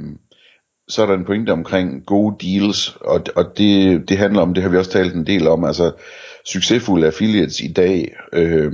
så 0.87 1.01
er 1.01 1.05
der 1.05 1.13
en 1.13 1.25
pointe 1.25 1.51
omkring 1.51 2.05
gode 2.05 2.35
deals, 2.47 2.97
og, 3.01 3.21
og 3.35 3.57
det, 3.57 4.09
det 4.09 4.17
handler 4.17 4.41
om, 4.41 4.53
det 4.53 4.63
har 4.63 4.69
vi 4.69 4.77
også 4.77 4.91
talt 4.91 5.15
en 5.15 5.27
del 5.27 5.47
om, 5.47 5.63
altså 5.63 5.91
succesfulde 6.45 7.07
affiliates 7.07 7.61
i 7.61 7.67
dag 7.67 8.15
øh, 8.33 8.71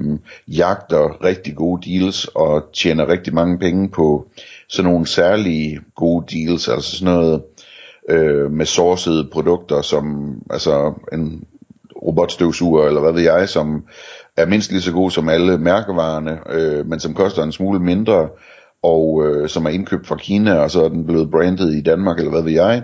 jagter 0.48 1.24
rigtig 1.24 1.56
gode 1.56 1.92
deals 1.92 2.26
og 2.36 2.64
tjener 2.74 3.08
rigtig 3.08 3.34
mange 3.34 3.60
penge 3.60 3.90
på 3.90 4.28
sådan 4.70 4.92
nogle 4.92 5.08
særlige 5.08 5.80
gode 5.96 6.26
deals, 6.36 6.68
altså 6.68 6.98
sådan 6.98 7.14
noget 7.14 7.42
øh, 8.10 8.52
med 8.52 8.66
sourcede 8.66 9.30
produkter, 9.32 9.82
som 9.82 10.36
altså 10.50 10.94
en 11.14 11.44
robotstøvsuger, 12.06 12.88
eller 12.88 13.02
hvad 13.02 13.14
ved 13.14 13.22
jeg, 13.22 13.50
som 13.50 13.84
er 14.38 14.46
mindst 14.46 14.72
lige 14.72 14.82
så 14.82 14.92
god 14.92 15.12
som 15.12 15.30
alle 15.30 15.58
mærkevarerne, 15.58 16.40
øh, 16.50 16.86
men 16.86 17.00
som 17.00 17.14
koster 17.14 17.44
en 17.44 17.52
smule 17.52 17.80
mindre, 17.80 18.30
og 18.84 19.24
øh, 19.26 19.50
som 19.50 19.66
er 19.66 19.70
indkøbt 19.70 20.08
fra 20.08 20.16
Kina, 20.16 20.54
og 20.54 20.72
så 20.72 20.84
er 20.84 20.90
den 20.90 21.06
blevet 21.06 21.32
brandet 21.32 21.74
i 21.74 21.82
Danmark, 21.82 22.18
eller 22.18 22.32
hvad 22.32 22.44
ved 22.44 22.52
jeg, 22.52 22.84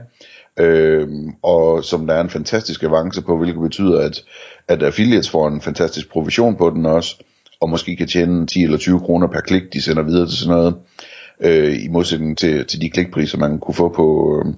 øh, 0.60 1.08
og 1.44 1.84
som 1.84 2.08
der 2.08 2.14
er 2.14 2.22
en 2.22 2.30
fantastisk 2.30 2.84
avance 2.84 3.22
på, 3.22 3.38
hvilket 3.38 3.62
betyder, 3.62 4.02
at, 4.02 4.24
at 4.68 4.84
affiliates 4.84 5.30
får 5.30 5.48
en 5.48 5.62
fantastisk 5.62 6.12
provision 6.12 6.56
på 6.56 6.70
den 6.70 6.86
også, 6.86 7.24
og 7.62 7.70
måske 7.70 7.96
kan 7.96 8.08
tjene 8.08 8.48
10 8.48 8.64
eller 8.64 8.78
20 8.78 9.00
kroner 9.00 9.28
per 9.28 9.42
klik, 9.42 9.74
de 9.74 9.82
sender 9.82 10.04
videre 10.04 10.28
til 10.28 10.38
sådan 10.38 10.56
noget, 10.56 10.76
øh, 11.40 11.84
i 11.84 11.88
modsætning 11.88 12.38
til, 12.38 12.66
til 12.66 12.82
de 12.82 12.90
klikpriser, 12.90 13.38
man 13.38 13.60
kunne 13.60 13.76
få 13.76 13.90
på, 13.90 14.38
øh, 14.46 14.54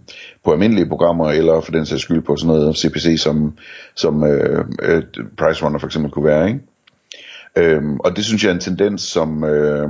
på 0.45 0.51
almindelige 0.51 0.89
programmer, 0.89 1.31
eller 1.31 1.61
for 1.61 1.71
den 1.71 1.85
sags 1.85 2.01
skyld 2.01 2.21
på 2.21 2.35
sådan 2.35 2.55
noget 2.55 2.77
CPC, 2.77 3.19
som, 3.19 3.57
som 3.95 4.23
øh, 4.23 4.65
øh, 4.81 5.03
Price 5.37 5.65
Runner 5.65 5.79
for 5.79 5.87
eksempel 5.87 6.11
kunne 6.11 6.25
være, 6.25 6.47
ikke? 6.47 6.59
Øhm, 7.57 7.99
og 7.99 8.15
det 8.15 8.25
synes 8.25 8.43
jeg 8.43 8.49
er 8.49 8.53
en 8.53 8.59
tendens, 8.59 9.01
som, 9.01 9.43
øh, 9.43 9.89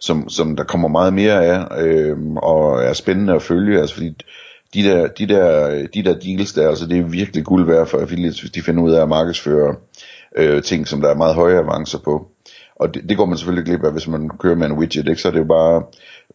som, 0.00 0.28
som 0.28 0.56
der 0.56 0.64
kommer 0.64 0.88
meget 0.88 1.12
mere 1.12 1.44
af, 1.46 1.84
øh, 1.84 2.18
og 2.36 2.82
er 2.82 2.92
spændende 2.92 3.34
at 3.34 3.42
følge, 3.42 3.80
altså 3.80 3.94
fordi 3.94 4.16
de 4.74 4.82
der, 4.82 5.06
de 5.06 5.28
der, 5.28 5.68
de 5.94 6.02
der 6.02 6.18
deals 6.18 6.52
der, 6.52 6.68
altså 6.68 6.86
det 6.86 6.98
er 6.98 7.02
virkelig 7.02 7.44
guld 7.44 7.66
værd 7.66 7.86
for 7.86 7.98
affiliates, 7.98 8.40
hvis 8.40 8.50
de 8.50 8.62
finder 8.62 8.82
ud 8.82 8.92
af 8.92 9.02
at 9.02 9.08
markedsføre 9.08 9.76
øh, 10.36 10.62
ting, 10.62 10.88
som 10.88 11.00
der 11.00 11.08
er 11.08 11.14
meget 11.14 11.34
høje 11.34 11.58
avancer 11.58 11.98
på. 11.98 12.30
Og 12.76 12.94
det, 12.94 13.08
det 13.08 13.16
går 13.16 13.24
man 13.24 13.38
selvfølgelig 13.38 13.64
glip 13.64 13.84
af, 13.84 13.92
hvis 13.92 14.08
man 14.08 14.30
kører 14.38 14.54
med 14.54 14.66
en 14.66 14.78
widget, 14.78 15.08
ikke? 15.08 15.20
så 15.20 15.28
er 15.28 15.32
det 15.32 15.38
jo 15.38 15.44
bare, 15.44 15.82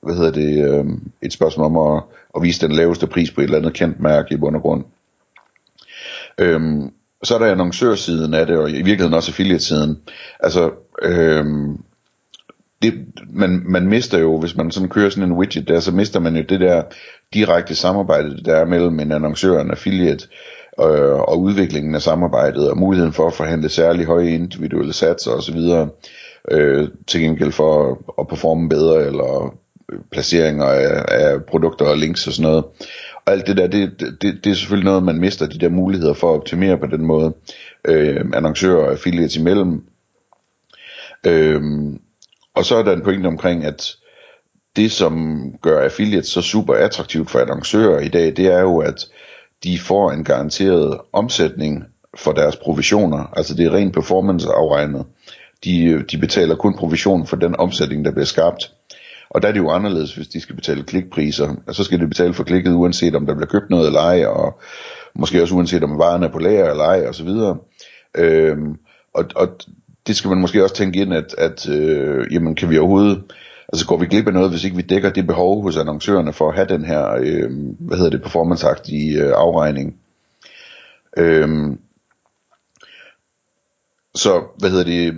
hvad 0.02 0.16
hedder 0.16 0.32
det, 0.32 0.70
øh, 0.70 0.86
et 1.22 1.34
spørgsmål 1.34 1.66
om 1.66 1.96
at, 1.96 2.04
at 2.36 2.44
vise 2.44 2.68
den 2.68 2.76
laveste 2.76 3.08
pris 3.08 3.32
på 3.32 3.42
et 3.42 3.46
eller 3.46 3.58
andet 3.58 3.74
kendt 3.74 4.00
mærke 4.00 4.34
i 4.34 4.38
bund 4.38 4.56
og 4.56 4.62
grund. 4.62 4.84
Øhm, 6.38 6.92
så 7.24 7.36
er 7.36 7.40
der 7.40 7.52
annoncørsiden 7.52 8.34
af 8.34 8.48
det, 8.48 8.58
og 8.58 8.70
i 8.70 8.74
virkeligheden 8.74 9.14
også 9.14 9.32
affiliate-siden. 9.32 10.00
Altså, 10.40 10.72
øhm, 11.02 11.78
det, 12.92 13.06
man, 13.34 13.62
man 13.66 13.88
mister 13.88 14.18
jo, 14.18 14.40
hvis 14.40 14.56
man 14.56 14.72
sådan 14.72 14.90
kører 14.90 15.10
sådan 15.10 15.32
en 15.32 15.38
widget 15.38 15.68
der, 15.68 15.80
så 15.80 15.92
mister 15.92 16.20
man 16.20 16.36
jo 16.36 16.44
det 16.50 16.60
der 16.60 16.84
direkte 17.34 17.76
samarbejde, 17.76 18.44
der 18.46 18.56
er 18.56 18.66
mellem 18.66 19.00
en 19.00 19.12
annoncør 19.12 19.56
og 19.56 19.62
en 19.62 19.72
affiliate, 19.72 20.28
øh, 20.80 21.20
og 21.20 21.42
udviklingen 21.42 21.96
af 21.96 22.02
samarbejdet, 22.02 22.70
og 22.70 22.78
muligheden 22.78 23.14
for 23.14 23.28
at 23.28 23.34
forhandle 23.34 23.70
særlig 23.70 24.06
høje 24.06 24.30
individuelle 24.30 24.94
satser 24.94 25.32
osv., 25.32 25.60
øh, 26.52 26.88
til 27.08 27.22
gengæld 27.22 27.52
for 27.52 27.92
at, 27.92 27.98
at 28.20 28.28
performe 28.28 28.70
bedre, 28.70 29.06
eller 29.06 29.58
øh, 29.92 30.00
placeringer 30.12 30.66
af, 30.66 31.06
af 31.08 31.46
produkter 31.46 31.86
og 31.86 31.98
links 31.98 32.28
og 32.28 32.34
sådan 32.34 32.52
noget. 32.52 32.66
Og 33.26 33.32
alt 33.34 33.48
det 33.48 33.58
der, 33.58 33.68
det, 33.68 34.00
det, 34.22 34.40
det 34.44 34.52
er 34.52 34.56
selvfølgelig 34.56 34.86
noget, 34.86 35.04
man 35.04 35.20
mister 35.20 35.46
de 35.48 35.60
der 35.60 35.70
muligheder 35.70 36.14
for 36.14 36.30
at 36.30 36.36
optimere 36.36 36.78
på 36.78 36.88
den 36.88 37.06
måde. 37.06 37.34
øh, 37.88 38.26
annoncører 38.34 38.86
og 38.86 38.92
affiliates 38.92 39.38
imellem. 39.38 39.84
Øh, 41.28 41.62
og 42.56 42.66
så 42.66 42.76
er 42.76 42.84
der 42.84 42.94
en 42.94 43.04
pointe 43.04 43.28
omkring, 43.28 43.66
at 43.66 43.96
det 44.76 44.92
som 44.92 45.44
gør 45.62 45.84
affiliates 45.84 46.28
så 46.28 46.42
super 46.42 46.74
attraktivt 46.74 47.30
for 47.30 47.40
annoncører 47.40 48.00
i 48.00 48.08
dag, 48.08 48.26
det 48.38 48.46
er 48.46 48.62
jo, 48.62 48.78
at 48.78 49.08
de 49.64 49.80
får 49.80 50.12
en 50.12 50.24
garanteret 50.24 50.98
omsætning 51.14 51.84
for 52.18 52.32
deres 52.32 52.56
provisioner. 52.56 53.34
Altså 53.38 53.56
det 53.56 53.66
er 53.66 53.74
rent 53.74 53.94
performance 53.94 54.48
afregnet. 54.48 55.06
De, 55.64 56.04
de 56.12 56.18
betaler 56.18 56.56
kun 56.56 56.78
provision 56.78 57.28
for 57.28 57.36
den 57.36 57.56
omsætning, 57.60 58.06
der 58.06 58.12
bliver 58.12 58.26
skabt. 58.26 58.72
Og 59.30 59.42
der 59.42 59.48
er 59.48 59.52
det 59.52 59.60
jo 59.60 59.70
anderledes, 59.70 60.16
hvis 60.16 60.28
de 60.28 60.42
skal 60.42 60.56
betale 60.56 60.84
klikpriser. 60.84 61.50
Altså, 61.68 61.74
så 61.74 61.84
skal 61.84 62.00
de 62.00 62.08
betale 62.08 62.34
for 62.34 62.44
klikket, 62.44 62.74
uanset 62.74 63.16
om 63.16 63.26
der 63.26 63.34
bliver 63.34 63.48
købt 63.48 63.70
noget 63.70 63.88
eller 63.88 64.00
ej, 64.00 64.26
og 64.26 64.60
måske 65.16 65.42
også 65.42 65.56
uanset 65.56 65.84
om 65.84 65.98
varen 65.98 66.24
er 66.24 66.32
på 66.32 66.40
lager 66.40 66.70
eller 66.70 66.84
ej, 66.84 67.08
og 67.08 67.16
så 67.16 67.24
videre. 67.24 67.58
Øhm, 68.18 68.76
og, 69.14 69.26
og 69.36 69.48
det 70.08 70.16
skal 70.16 70.30
man 70.30 70.42
måske 70.42 70.64
også 70.64 70.76
tænke 70.76 71.00
ind, 71.00 71.14
at, 71.14 71.36
at 71.38 71.70
øh, 71.70 72.34
jamen, 72.34 72.56
kan 72.56 72.70
vi 72.70 72.78
overhovedet, 72.78 73.24
altså 73.74 73.88
går 73.88 73.98
vi 73.98 74.06
glip 74.06 74.28
af 74.28 74.34
noget, 74.34 74.50
hvis 74.50 74.64
ikke 74.64 74.76
vi 74.76 74.82
dækker 74.82 75.10
det 75.10 75.28
behov 75.28 75.62
hos 75.62 75.78
annoncørerne 75.78 76.34
for 76.34 76.50
at 76.50 76.56
have 76.56 76.68
den 76.68 76.86
her, 76.86 77.18
øh, 77.22 77.52
hvad 77.80 77.98
hedder 77.98 78.12
det, 78.12 78.22
performanceagtige 78.22 79.24
øh, 79.24 79.34
afregning. 79.36 79.96
Øh, 81.18 81.78
så, 84.16 84.44
hvad 84.58 84.70
hedder 84.70 84.84
det, 84.84 85.14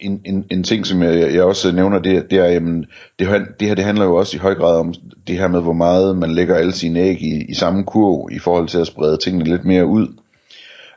en, 0.00 0.20
en, 0.24 0.44
en 0.50 0.62
ting, 0.62 0.86
som 0.86 1.02
jeg, 1.02 1.34
jeg 1.34 1.42
også 1.42 1.72
nævner, 1.72 1.98
det, 1.98 2.30
det 2.30 2.38
er, 2.38 2.44
jamen, 2.44 2.86
det, 3.18 3.28
det 3.60 3.68
her 3.68 3.74
det 3.74 3.84
handler 3.84 4.04
jo 4.04 4.16
også 4.16 4.36
i 4.36 4.40
høj 4.40 4.54
grad 4.54 4.78
om 4.78 4.94
det 5.26 5.38
her 5.38 5.48
med, 5.48 5.60
hvor 5.60 5.72
meget 5.72 6.16
man 6.16 6.30
lægger 6.30 6.54
alle 6.54 6.72
sine 6.72 7.00
æg 7.00 7.22
i, 7.22 7.44
i 7.48 7.54
samme 7.54 7.84
kurv, 7.84 8.28
i 8.32 8.38
forhold 8.38 8.68
til 8.68 8.78
at 8.78 8.86
sprede 8.86 9.16
tingene 9.16 9.44
lidt 9.44 9.64
mere 9.64 9.86
ud. 9.86 10.08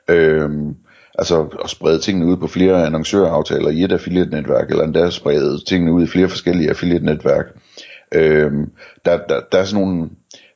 Øhm, 0.08 0.76
altså 1.18 1.48
at 1.64 1.70
sprede 1.70 2.00
tingene 2.00 2.26
ud 2.26 2.38
på 2.38 2.48
flere 2.48 2.86
annoncøraftaler 2.86 3.70
i 3.70 3.84
et 3.84 3.92
affiliate-netværk, 3.92 4.70
eller 4.70 4.84
endda 4.84 5.10
sprede 5.10 5.60
tingene 5.68 5.94
ud 5.94 6.04
i 6.04 6.08
flere 6.08 6.30
forskellige 6.30 6.70
affiliate-netværk. 6.70 7.46
Øhm, 8.12 8.72
der, 9.06 9.18
der, 9.30 9.40
der 9.52 9.58
er 9.58 9.64
sådan 9.64 9.86
nogle, 9.86 10.10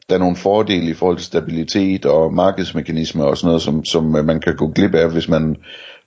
der 0.09 0.15
er 0.15 0.19
nogle 0.19 0.35
fordele 0.35 0.89
i 0.89 0.93
forhold 0.93 1.17
til 1.17 1.25
stabilitet 1.25 2.05
og 2.05 2.33
markedsmekanismer 2.33 3.23
og 3.23 3.37
sådan 3.37 3.47
noget, 3.47 3.61
som, 3.61 3.85
som 3.85 4.15
øh, 4.15 4.25
man 4.25 4.39
kan 4.39 4.55
gå 4.55 4.67
glip 4.67 4.95
af, 4.95 5.11
hvis 5.11 5.29
man 5.29 5.55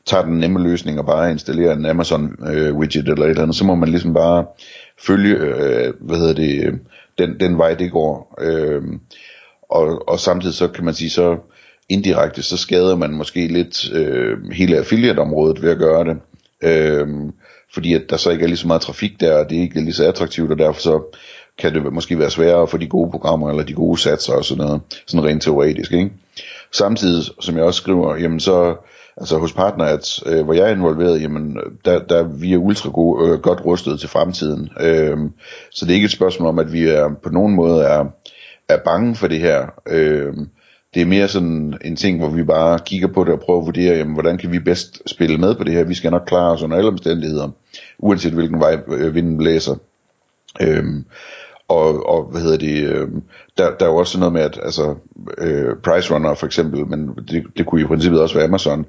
tager 0.07 0.25
den 0.25 0.39
nemme 0.39 0.63
løsning 0.63 0.99
og 0.99 1.07
bare 1.07 1.31
installerer 1.31 1.77
en 1.77 1.87
Amazon 1.87 2.37
øh, 2.47 2.77
widget 2.77 3.09
eller 3.09 3.25
et 3.25 3.31
eller 3.31 3.43
andet, 3.43 3.57
så 3.57 3.65
må 3.65 3.75
man 3.75 3.89
ligesom 3.89 4.15
bare 4.15 4.45
følge, 5.07 5.37
øh, 5.37 5.93
hvad 6.01 6.19
hedder 6.19 6.35
det, 6.35 6.65
øh, 6.65 6.73
den, 7.19 7.41
den 7.41 7.59
vej 7.59 7.75
det 7.75 7.93
går. 7.93 8.35
Øh, 8.41 8.83
og, 9.71 10.09
og 10.09 10.21
samtidig 10.21 10.55
så 10.55 10.69
kan 10.69 10.85
man 10.85 10.95
sige, 10.95 11.11
så 11.11 11.37
indirekte, 11.89 12.43
så 12.43 12.57
skader 12.57 12.97
man 12.97 13.11
måske 13.11 13.47
lidt 13.47 13.93
øh, 13.93 14.51
hele 14.53 14.79
affiliate-området 14.79 15.63
ved 15.63 15.71
at 15.71 15.79
gøre 15.79 16.05
det. 16.05 16.17
Øh, 16.63 17.09
fordi 17.75 17.95
at 17.95 18.03
der 18.11 18.17
så 18.17 18.31
ikke 18.31 18.43
er 18.43 18.49
lige 18.49 18.57
så 18.57 18.67
meget 18.67 18.83
trafik 18.83 19.21
der, 19.21 19.39
og 19.39 19.51
det 19.51 19.57
ikke 19.57 19.79
er 19.79 19.83
lige 19.83 19.95
så 19.95 20.09
attraktivt, 20.09 20.53
og 20.53 20.59
derfor 20.59 20.81
så 20.81 21.03
kan 21.59 21.75
det 21.75 21.93
måske 21.93 22.19
være 22.19 22.31
sværere 22.31 22.69
for 22.69 22.79
de 22.79 22.87
gode 22.87 23.11
programmer, 23.11 23.51
eller 23.51 23.63
de 23.63 23.73
gode 23.73 24.01
satser 24.01 24.33
og 24.33 24.45
sådan 24.45 24.65
noget, 24.65 24.81
sådan 25.07 25.25
rent 25.25 25.43
teoretisk, 25.43 25.93
ikke? 25.93 26.11
Samtidig, 26.73 27.25
som 27.41 27.57
jeg 27.57 27.65
også 27.65 27.81
skriver, 27.81 28.17
jamen 28.17 28.41
så, 28.41 28.77
altså 29.17 29.39
hos 29.39 29.55
at, 29.81 30.21
øh, 30.27 30.45
hvor 30.45 30.55
jeg 30.55 30.69
er 30.69 30.75
involveret, 30.75 31.23
jamen 31.23 31.59
der, 31.85 31.99
der 31.99 32.23
vi 32.23 32.53
er 32.53 32.59
ultra 32.59 32.91
gode, 32.91 33.29
øh, 33.29 33.39
godt 33.39 33.65
rustet 33.65 34.01
til 34.01 34.09
fremtiden. 34.09 34.71
Øh, 34.81 35.17
så 35.71 35.85
det 35.85 35.91
er 35.91 35.95
ikke 35.95 36.05
et 36.05 36.11
spørgsmål 36.11 36.49
om, 36.49 36.59
at 36.59 36.73
vi 36.73 36.89
er 36.89 37.09
på 37.23 37.31
nogen 37.31 37.55
måde 37.55 37.85
er, 37.85 38.05
er 38.69 38.79
bange 38.85 39.15
for 39.15 39.27
det 39.27 39.41
her. 39.41 39.67
Øh, 39.87 40.35
det 40.95 41.03
er 41.03 41.07
mere 41.07 41.29
sådan 41.29 41.79
en 41.85 41.97
ting, 41.97 42.19
hvor 42.19 42.29
vi 42.29 42.43
bare 42.43 42.79
kigger 42.87 43.09
på 43.09 43.25
det 43.25 43.33
og 43.33 43.41
prøver 43.41 43.61
at 43.61 43.67
vurdere, 43.67 43.97
jamen, 43.97 44.15
hvordan 44.15 44.39
kan 44.39 44.53
vi 44.53 44.59
bedst 44.59 45.03
spille 45.07 45.39
med 45.39 45.55
på 45.55 45.65
det 45.65 45.73
her. 45.73 45.85
Vi 45.85 45.95
skal 45.95 46.11
nok 46.11 46.25
klare 46.27 46.53
os 46.53 46.63
under 46.63 46.77
alle 46.77 46.89
omstændigheder, 46.89 47.49
uanset 47.99 48.33
hvilken 48.33 48.61
vej 48.61 48.79
øh, 48.89 49.15
vinden 49.15 49.39
blæser. 49.39 49.75
Øhm, 50.61 51.05
og, 51.69 52.09
og 52.09 52.25
hvad 52.25 52.41
hedder 52.41 52.59
det, 52.59 52.85
øh, 52.85 53.09
der, 53.59 53.71
der 53.81 53.87
er 53.87 53.91
jo 53.91 53.97
også 53.97 54.19
noget 54.19 54.33
med, 54.33 54.43
at 54.43 54.61
altså, 54.63 54.95
øh, 55.39 55.77
Price 55.85 56.15
Runner 56.15 56.35
for 56.35 56.47
eksempel, 56.47 56.87
men 56.87 57.09
det, 57.29 57.45
det 57.57 57.67
kunne 57.67 57.81
i 57.81 57.85
princippet 57.85 58.21
også 58.21 58.35
være 58.35 58.45
Amazon, 58.45 58.87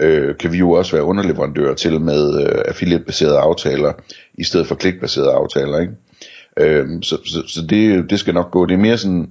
øh, 0.00 0.36
kan 0.36 0.52
vi 0.52 0.58
jo 0.58 0.70
også 0.70 0.92
være 0.92 1.04
underleverandører 1.04 1.74
til 1.74 2.00
med 2.00 2.40
øh, 2.40 2.62
affiliate-baserede 2.68 3.38
aftaler, 3.38 3.92
i 4.34 4.44
stedet 4.44 4.66
for 4.66 4.74
klikbaserede 4.74 5.32
aftaler, 5.32 5.80
ikke? 5.80 5.92
Øh, 6.60 6.86
så 7.02 7.18
så, 7.24 7.42
så 7.48 7.66
det, 7.66 8.10
det 8.10 8.18
skal 8.18 8.34
nok 8.34 8.50
gå. 8.50 8.66
Det 8.66 8.74
er 8.74 8.78
mere 8.78 8.98
sådan, 8.98 9.28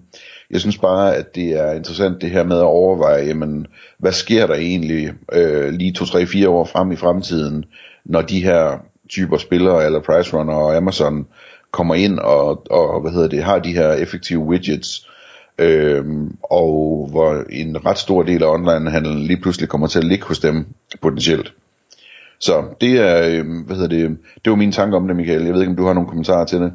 jeg 0.52 0.60
synes 0.60 0.78
bare, 0.78 1.16
at 1.16 1.36
det 1.36 1.50
er 1.50 1.72
interessant 1.72 2.22
det 2.22 2.30
her 2.30 2.44
med 2.44 2.58
at 2.58 2.64
overveje, 2.64 3.25
jamen, 3.25 3.68
hvad 3.98 4.12
sker 4.12 4.48
der 4.48 4.56
egentlig 4.56 5.14
øh, 5.34 5.74
lige 5.74 5.94
2, 5.94 6.06
3, 6.06 6.25
4 6.25 6.50
år 6.50 6.66
frem 6.66 6.92
i 6.92 6.96
fremtiden, 6.96 7.66
når 8.06 8.22
de 8.22 8.44
her 8.44 8.80
typer 9.10 9.38
spillere, 9.38 9.86
eller 9.86 10.00
Price 10.00 10.38
Runner 10.38 10.54
og 10.54 10.75
Amazon, 10.75 11.28
kommer 11.72 11.96
ind 11.96 12.20
og, 12.20 12.72
og 12.72 13.02
hvad 13.02 13.12
hedder 13.12 13.28
det, 13.28 13.44
har 13.44 13.60
de 13.60 13.74
her 13.74 13.92
effektive 13.92 14.40
widgets, 14.40 15.10
øhm, 15.58 16.38
og 16.44 17.08
hvor 17.12 17.44
en 17.50 17.86
ret 17.86 17.98
stor 17.98 18.24
del 18.24 18.44
af 18.44 18.54
onlinehandlen 18.54 19.20
lige 19.20 19.42
pludselig 19.42 19.70
kommer 19.70 19.88
til 19.88 20.00
at 20.00 20.06
ligge 20.06 20.25
hos 20.25 20.40
dem 20.40 20.66
potentielt. 21.02 21.54
Så 22.40 22.64
det 22.82 23.00
er, 23.00 23.28
øh, 23.28 23.66
hvad 23.66 23.75
hedder 23.75 23.90
det, 23.90 24.18
det 24.46 24.50
var 24.50 24.56
mine 24.56 24.72
tanker 24.72 24.98
om 24.98 25.08
det, 25.08 25.16
Michael. 25.16 25.44
Jeg 25.44 25.54
ved 25.54 25.62
ikke, 25.62 25.72
om 25.72 25.78
du 25.78 25.86
har 25.86 25.94
nogle 25.94 26.10
kommentarer 26.10 26.46
til 26.46 26.60
det. 26.60 26.74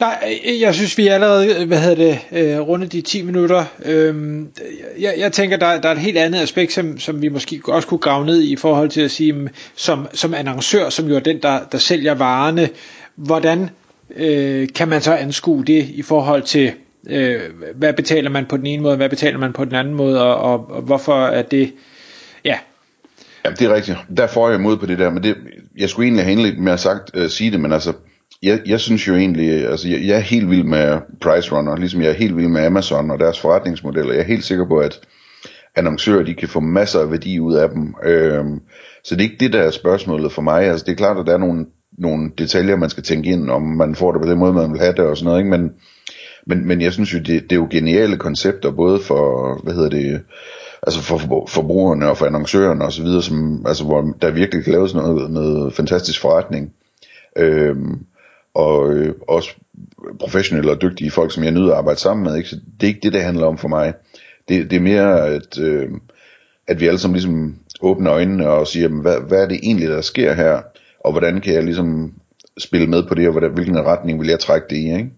Nej, 0.00 0.40
øh, 0.46 0.60
jeg 0.60 0.74
synes, 0.74 0.98
vi 0.98 1.08
allerede, 1.08 1.60
øh, 1.60 1.68
hvad 1.68 1.80
hedder 1.80 1.96
det, 1.96 2.18
øh, 2.32 2.46
rundet 2.46 2.68
runde 2.68 2.86
de 2.86 3.00
10 3.00 3.22
minutter. 3.22 3.64
Øhm, 3.84 4.48
jeg, 5.00 5.14
jeg 5.18 5.32
tænker, 5.32 5.56
der, 5.56 5.80
der 5.80 5.88
er 5.88 5.92
et 5.92 5.98
helt 5.98 6.18
andet 6.18 6.40
aspekt, 6.40 6.72
som, 6.72 6.98
som 6.98 7.22
vi 7.22 7.28
måske 7.28 7.60
også 7.64 7.88
kunne 7.88 7.98
grave 7.98 8.26
ned 8.26 8.40
i, 8.40 8.52
i 8.52 8.56
forhold 8.56 8.88
til 8.88 9.00
at 9.00 9.10
sige, 9.10 9.32
mm, 9.32 9.48
som, 9.76 10.06
som 10.14 10.34
annoncør, 10.34 10.88
som 10.88 11.08
jo 11.08 11.16
er 11.16 11.20
den, 11.20 11.42
der, 11.42 11.60
der 11.72 11.78
sælger 11.78 12.14
varerne, 12.14 12.68
hvordan 13.14 13.70
øh, 14.16 14.68
kan 14.74 14.88
man 14.88 15.00
så 15.00 15.14
anskue 15.14 15.64
det 15.64 15.88
i 15.88 16.02
forhold 16.02 16.42
til, 16.42 16.72
øh, 17.08 17.40
hvad 17.74 17.92
betaler 17.92 18.30
man 18.30 18.46
på 18.46 18.56
den 18.56 18.66
ene 18.66 18.82
måde, 18.82 18.96
hvad 18.96 19.08
betaler 19.08 19.38
man 19.38 19.52
på 19.52 19.64
den 19.64 19.74
anden 19.74 19.94
måde, 19.94 20.22
og, 20.22 20.36
og, 20.52 20.70
og 20.70 20.82
hvorfor 20.82 21.26
er 21.26 21.42
det, 21.42 21.72
ja. 22.44 22.58
Ja, 23.44 23.50
det 23.50 23.62
er 23.62 23.74
rigtigt. 23.74 23.98
Der 24.16 24.26
får 24.26 24.48
jeg 24.48 24.58
imod 24.58 24.76
på 24.76 24.86
det 24.86 24.98
der, 24.98 25.10
men 25.10 25.22
det, 25.22 25.36
jeg 25.76 25.88
skulle 25.88 26.06
egentlig 26.06 26.24
have 26.24 26.32
indledt 26.32 26.58
med 26.58 26.72
at 26.72 26.80
sagt, 26.80 27.10
øh, 27.14 27.30
sige 27.30 27.50
det, 27.50 27.60
men 27.60 27.72
altså, 27.72 27.92
jeg, 28.42 28.60
jeg 28.66 28.80
synes 28.80 29.08
jo 29.08 29.14
egentlig, 29.14 29.68
altså 29.68 29.88
jeg, 29.88 30.00
jeg 30.06 30.16
er 30.16 30.20
helt 30.20 30.50
vild 30.50 30.64
med 30.64 30.98
Price 31.20 31.52
Runner, 31.52 31.76
ligesom 31.76 32.02
jeg 32.02 32.10
er 32.10 32.14
helt 32.14 32.36
vild 32.36 32.48
med 32.48 32.64
Amazon 32.64 33.10
og 33.10 33.18
deres 33.18 33.40
forretningsmodeller. 33.40 34.12
Jeg 34.12 34.20
er 34.20 34.26
helt 34.26 34.44
sikker 34.44 34.68
på, 34.68 34.78
at 34.78 35.00
annoncører, 35.76 36.24
de 36.24 36.34
kan 36.34 36.48
få 36.48 36.60
masser 36.60 37.00
af 37.00 37.10
værdi 37.10 37.40
ud 37.40 37.54
af 37.54 37.70
dem. 37.70 37.94
Øhm, 38.04 38.60
så 39.04 39.14
det 39.14 39.20
er 39.20 39.30
ikke 39.30 39.44
det, 39.44 39.52
der 39.52 39.62
er 39.62 39.70
spørgsmålet 39.70 40.32
for 40.32 40.42
mig. 40.42 40.64
Altså 40.64 40.84
det 40.86 40.92
er 40.92 40.96
klart, 40.96 41.18
at 41.18 41.26
der 41.26 41.32
er 41.32 41.38
nogle, 41.38 41.66
nogle 41.98 42.30
detaljer, 42.38 42.76
man 42.76 42.90
skal 42.90 43.02
tænke 43.02 43.30
ind, 43.30 43.50
om 43.50 43.62
man 43.62 43.94
får 43.94 44.12
det 44.12 44.22
på 44.22 44.28
den 44.28 44.38
måde, 44.38 44.52
man 44.52 44.72
vil 44.72 44.80
have 44.80 44.92
det 44.92 45.04
og 45.04 45.16
sådan 45.16 45.26
noget, 45.26 45.40
ikke? 45.40 45.50
Men, 45.50 45.72
men, 46.46 46.66
men 46.66 46.80
jeg 46.80 46.92
synes 46.92 47.14
jo, 47.14 47.18
det, 47.18 47.42
det 47.42 47.52
er 47.52 47.56
jo 47.56 47.68
geniale 47.70 48.16
koncepter, 48.16 48.70
både 48.70 49.00
for, 49.00 49.54
hvad 49.64 49.74
hedder 49.74 49.90
det, 49.90 50.20
altså 50.82 51.02
for 51.02 51.46
forbrugerne 51.48 52.10
og 52.10 52.16
for 52.16 52.26
annoncørerne 52.26 52.84
og 52.84 52.92
så 52.92 53.02
videre, 53.02 53.22
som, 53.22 53.66
altså 53.66 53.84
hvor 53.84 54.14
der 54.22 54.30
virkelig 54.30 54.64
kan 54.64 54.72
laves 54.72 54.94
noget, 54.94 55.30
noget 55.30 55.74
fantastisk 55.74 56.20
forretning. 56.20 56.72
Øhm, 57.36 57.98
og 58.58 58.92
øh, 58.92 59.14
også 59.28 59.50
professionelle 60.20 60.70
og 60.70 60.82
dygtige 60.82 61.10
folk, 61.10 61.32
som 61.32 61.44
jeg 61.44 61.52
nyder 61.52 61.72
at 61.72 61.78
arbejde 61.78 62.00
sammen 62.00 62.24
med. 62.24 62.36
Ikke? 62.36 62.48
Så 62.48 62.56
det 62.80 62.82
er 62.82 62.88
ikke 62.88 63.00
det, 63.02 63.12
det 63.12 63.22
handler 63.22 63.46
om 63.46 63.58
for 63.58 63.68
mig. 63.68 63.94
Det, 64.48 64.70
det 64.70 64.76
er 64.76 64.80
mere, 64.80 65.26
at, 65.26 65.58
øh, 65.58 65.88
at 66.66 66.80
vi 66.80 66.86
alle 66.86 66.98
sammen 66.98 67.14
ligesom 67.14 67.56
åbner 67.80 68.12
øjnene 68.12 68.48
og 68.48 68.66
siger, 68.66 68.88
hvad, 68.88 69.16
hvad 69.28 69.42
er 69.42 69.48
det 69.48 69.60
egentlig, 69.62 69.88
der 69.88 70.00
sker 70.00 70.34
her, 70.34 70.60
og 71.04 71.12
hvordan 71.12 71.40
kan 71.40 71.54
jeg 71.54 71.64
ligesom 71.64 72.12
spille 72.58 72.86
med 72.86 73.02
på 73.08 73.14
det, 73.14 73.26
og 73.26 73.32
hvordan, 73.32 73.50
hvilken 73.54 73.84
retning 73.84 74.20
vil 74.20 74.28
jeg 74.28 74.40
trække 74.40 74.66
det 74.70 74.76
i, 74.76 74.92
ikke? 74.92 75.10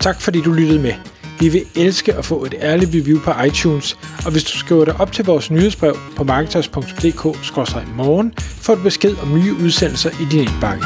Tak 0.00 0.20
fordi 0.20 0.40
du 0.40 0.52
lyttede 0.52 0.82
med. 0.82 0.92
Vi 1.40 1.48
vil 1.48 1.62
elske 1.76 2.14
at 2.14 2.24
få 2.24 2.44
et 2.44 2.54
ærligt 2.60 2.90
review 2.94 3.20
på 3.20 3.32
iTunes, 3.46 3.98
og 4.26 4.32
hvis 4.32 4.44
du 4.44 4.58
skriver 4.58 4.84
dig 4.84 5.00
op 5.00 5.12
til 5.12 5.24
vores 5.24 5.50
nyhedsbrev 5.50 5.96
på 6.16 6.24
marketers.dk-morgen, 6.24 8.32
får 8.38 8.74
du 8.74 8.82
besked 8.82 9.16
om 9.22 9.34
nye 9.34 9.54
udsendelser 9.64 10.10
i 10.10 10.24
din 10.30 10.40
indbakke. 10.40 10.84